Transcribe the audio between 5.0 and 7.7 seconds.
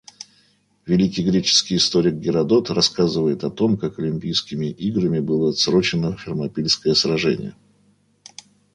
было отсрочено Фермопильское сражение.